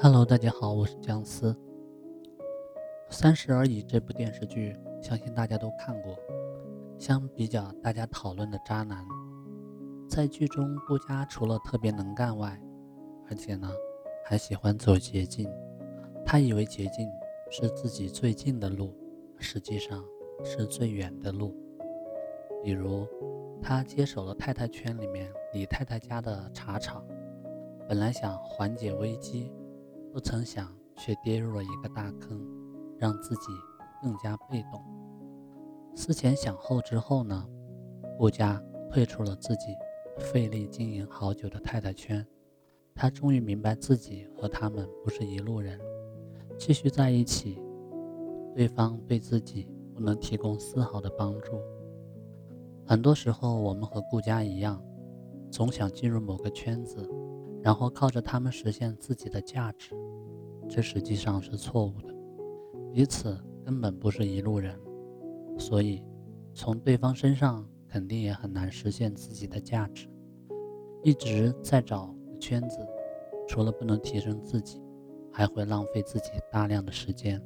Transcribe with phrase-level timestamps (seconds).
[0.00, 1.52] Hello，大家好，我是姜思。
[3.10, 6.16] 《三十而已》这部电视剧，相信大家都看过。
[6.96, 9.04] 相比较大家讨论的渣男，
[10.08, 12.62] 在剧中顾佳除了特别能干外，
[13.28, 13.68] 而且呢
[14.24, 15.50] 还喜欢走捷径。
[16.24, 17.10] 他以为捷径
[17.50, 18.94] 是自己最近的路，
[19.40, 20.04] 实际上
[20.44, 21.52] 是最远的路。
[22.62, 23.04] 比如，
[23.60, 27.04] 他接手了太太圈里面李太太家的茶厂，
[27.88, 29.52] 本来想缓解危机。
[30.12, 32.40] 不曾想，却跌入了一个大坑，
[32.98, 33.46] 让自己
[34.02, 34.82] 更加被动。
[35.94, 37.46] 思前想后之后呢，
[38.16, 39.74] 顾家退出了自己
[40.18, 42.26] 费力经营好久的太太圈。
[42.94, 45.78] 他终于明白自己和他们不是一路人，
[46.56, 47.62] 继续在一起，
[48.54, 51.60] 对方对自己不能提供丝毫的帮助。
[52.84, 54.82] 很多时候，我们和顾家一样，
[55.50, 57.08] 总想进入某个圈子。
[57.68, 59.94] 然后靠着他们实现自己的价值，
[60.70, 62.08] 这实际上是错误的。
[62.94, 64.74] 彼此根本不是一路人，
[65.58, 66.02] 所以
[66.54, 70.08] 从对方身上肯定也很难实现自己的价值。
[71.02, 72.78] 一直在找圈子，
[73.46, 74.80] 除了不能提升自己，
[75.30, 77.38] 还会浪费自己大量的时间。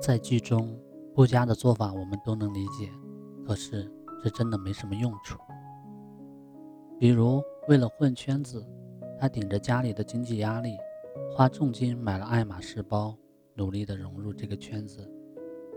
[0.00, 0.74] 在剧中，
[1.14, 2.88] 顾家的做法我们都能理解，
[3.46, 5.38] 可是这真的没什么用处。
[6.98, 7.42] 比如。
[7.66, 8.62] 为了混圈子，
[9.18, 10.76] 他顶着家里的经济压力，
[11.30, 13.16] 花重金买了爱马仕包，
[13.54, 15.10] 努力地融入这个圈子。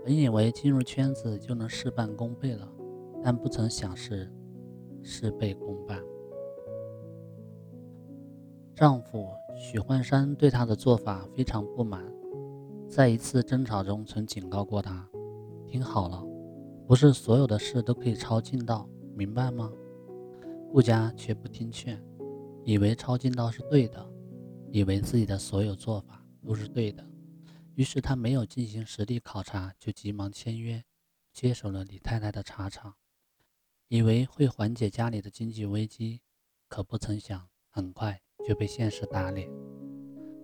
[0.04, 2.68] 本以为进入圈子就能事半功倍了，
[3.22, 4.30] 但不曾想是
[5.02, 5.98] 事倍功半。
[8.74, 12.04] 丈夫许幻山对她的做法非常不满，
[12.86, 15.08] 在一次争吵中曾警告过她
[15.66, 16.22] ：“听好了，
[16.86, 18.86] 不是所有的事都可以抄近道，
[19.16, 19.72] 明白吗？”
[20.70, 21.98] 顾家却不听劝，
[22.62, 24.06] 以为抄近道是对的，
[24.70, 27.02] 以为自己的所有做法都是对的，
[27.74, 30.84] 于是他没有进行实地考察，就急忙签约，
[31.32, 32.94] 接手了李太太的茶厂，
[33.88, 36.20] 以为会缓解家里的经济危机，
[36.68, 39.48] 可不曾想，很快就被现实打脸。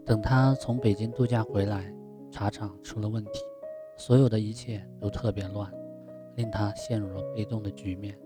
[0.07, 1.95] 等他从北京度假回来，
[2.31, 3.41] 茶厂出了问题，
[3.99, 5.71] 所有的一切都特别乱，
[6.37, 8.19] 令他陷入了被动的局面。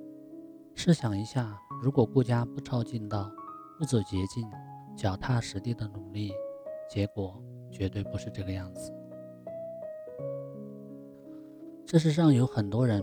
[0.78, 3.28] 试想一下，如果顾家不抄近道，
[3.77, 4.49] 不走捷径，
[4.97, 6.33] 脚踏实地的努力，
[6.89, 8.94] 结果绝对不是这个样子。
[11.84, 13.03] 这世上有很多人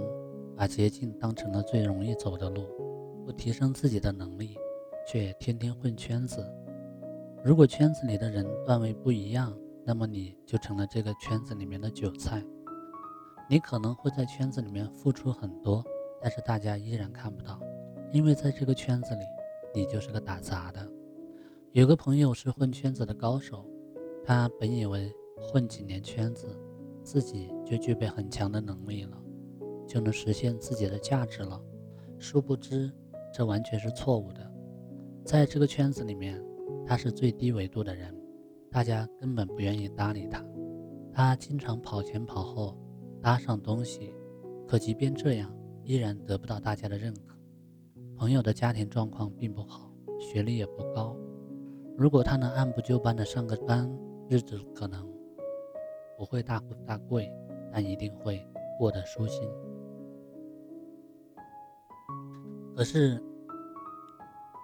[0.56, 2.66] 把捷径当成了最容易走的路，
[3.26, 4.58] 不提升自己的能力，
[5.06, 6.50] 却天天混圈子。
[7.44, 9.54] 如果圈子里的人段位不一样，
[9.84, 12.42] 那么你就成了这个圈子里面的韭菜。
[13.50, 15.84] 你可能会在圈子里面付出很多。
[16.26, 17.62] 但是大家依然看不到，
[18.12, 19.22] 因为在这个圈子里，
[19.76, 20.84] 你就是个打杂的。
[21.72, 23.64] 有个朋友是混圈子的高手，
[24.24, 26.48] 他本以为混几年圈子，
[27.04, 29.16] 自己就具备很强的能力了，
[29.86, 31.62] 就能实现自己的价值了。
[32.18, 32.92] 殊不知，
[33.32, 34.52] 这完全是错误的。
[35.24, 36.44] 在这个圈子里面，
[36.88, 38.12] 他是最低维度的人，
[38.72, 40.44] 大家根本不愿意搭理他。
[41.14, 42.76] 他经常跑前跑后，
[43.22, 44.12] 搭上东西，
[44.68, 45.56] 可即便这样。
[45.86, 47.38] 依然得不到大家的认可。
[48.18, 51.16] 朋友的家庭状况并不好，学历也不高。
[51.96, 53.88] 如果他能按部就班的上个班，
[54.28, 55.08] 日子可能
[56.18, 57.32] 不会大富大贵，
[57.72, 58.44] 但一定会
[58.80, 59.48] 过得舒心。
[62.76, 63.22] 可是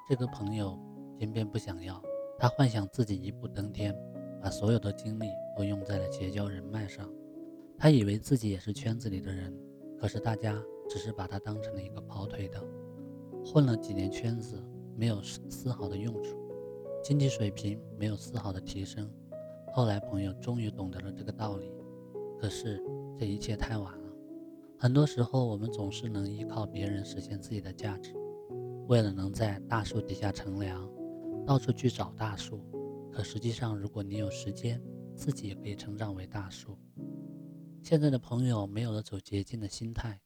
[0.10, 0.78] 这个朋友
[1.20, 2.02] 偏偏不想要，
[2.40, 3.96] 他幻想自己一步登天，
[4.42, 7.08] 把所有的精力都用在了结交人脉上。
[7.78, 9.56] 他以为自己也是圈子里的人，
[10.00, 10.60] 可是大家。
[10.92, 12.62] 只是把他当成了一个跑腿的，
[13.46, 14.62] 混了几年圈子，
[14.94, 16.36] 没有丝毫的用处，
[17.02, 19.10] 经济水平没有丝毫的提升。
[19.72, 21.72] 后来朋友终于懂得了这个道理，
[22.38, 22.84] 可是
[23.18, 24.14] 这一切太晚了。
[24.78, 28.14] 很多时候，我们总是能依靠别人实现自己的价值，
[28.90, 30.92] 为了能在大树底下乘凉，
[31.46, 32.60] 到处去找大树。
[33.14, 34.84] 可实际上，如果你有时间，
[35.16, 36.78] 自己也可以成长为大树。
[37.82, 40.20] 现在的朋友没有了走捷径的心态。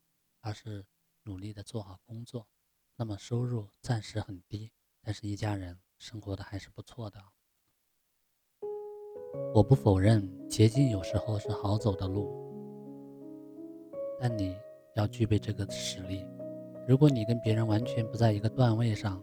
[0.45, 0.85] 而是
[1.23, 2.47] 努力的做好工作，
[2.97, 4.71] 那么收入暂时很低，
[5.01, 7.19] 但是一家人生活的还是不错的。
[9.55, 12.31] 我不否认捷径有时候是好走的路，
[14.19, 14.55] 但你
[14.95, 16.23] 要具备这个实力。
[16.87, 19.19] 如果你跟别人完全不在一个段位上，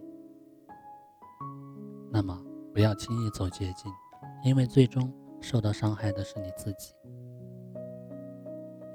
[2.10, 2.36] 那么
[2.74, 3.92] 不要轻易走捷径，
[4.42, 6.92] 因为最终受到伤害的是你自己。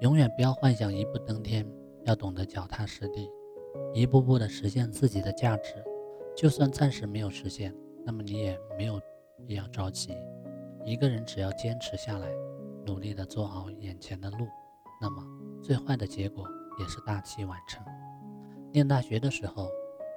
[0.02, 1.66] 永远不要幻想一步登天。
[2.08, 3.30] 要懂得脚踏实地，
[3.94, 5.74] 一步步的实现自己的价值。
[6.38, 7.76] 就算暂时没有实现，
[8.06, 8.98] 那么你也没有
[9.46, 10.16] 必要着急。
[10.86, 12.30] 一个人只要坚持下来，
[12.86, 14.48] 努力的做好眼前的路，
[15.02, 15.22] 那么
[15.62, 16.48] 最坏的结果
[16.80, 17.84] 也是大器晚成。
[18.72, 19.70] 念大学的时候，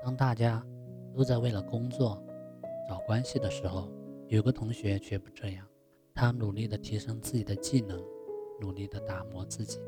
[0.05, 0.65] 当大家
[1.13, 2.23] 都在为了工作
[2.89, 3.91] 找关系的时候，
[4.29, 5.67] 有个同学却不这样，
[6.15, 8.01] 他努力的提升自己的技能，
[8.61, 9.81] 努力的打磨自己。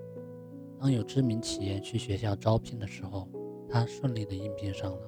[0.83, 3.29] 当有知名企业去学校招聘的时候，
[3.71, 4.99] 他顺利的应聘上了。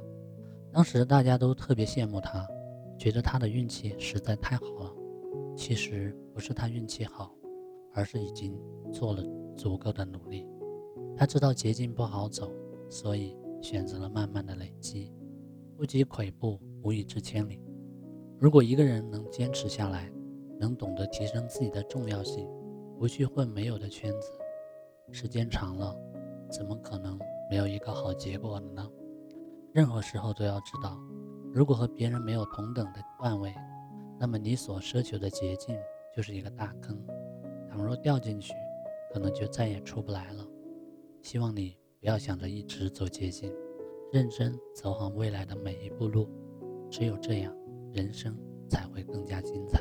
[0.70, 2.46] 当时大家都特别羡慕他，
[2.96, 4.94] 觉得他的运气实在太好了。
[5.56, 7.34] 其实不是他运气好，
[7.92, 8.56] 而是已经
[8.92, 9.24] 做了
[9.56, 10.46] 足够的努力。
[11.16, 12.52] 他知道捷径不好走，
[12.88, 15.12] 所以选择了慢慢的累积。
[15.76, 17.60] 不积跬步，无以至千里。
[18.38, 20.08] 如果一个人能坚持下来，
[20.60, 22.48] 能懂得提升自己的重要性，
[22.96, 24.30] 不去混没有的圈子，
[25.12, 25.96] 时间长了，
[26.50, 27.18] 怎么可能
[27.50, 28.90] 没有一个好结果了呢？
[29.72, 30.98] 任何时候都要知道，
[31.52, 33.54] 如果和别人没有同等的段位。
[34.16, 35.76] 那么你所奢求的捷径
[36.16, 36.96] 就是一个大坑，
[37.68, 38.54] 倘若掉进去，
[39.12, 40.46] 可能就再也出不来了。
[41.20, 43.52] 希望你不要想着一直走捷径，
[44.12, 46.30] 认真走好未来的每一步路，
[46.88, 47.52] 只有这样，
[47.92, 48.38] 人生
[48.70, 49.80] 才会更加精彩。